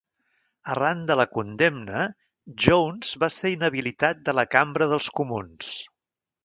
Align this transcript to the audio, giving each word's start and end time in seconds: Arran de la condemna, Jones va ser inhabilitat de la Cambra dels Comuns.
Arran 0.75 1.03
de 1.11 1.17
la 1.19 1.25
condemna, 1.37 2.07
Jones 2.65 3.13
va 3.25 3.31
ser 3.37 3.55
inhabilitat 3.59 4.27
de 4.31 4.37
la 4.39 4.49
Cambra 4.57 4.93
dels 4.95 5.15
Comuns. 5.21 5.75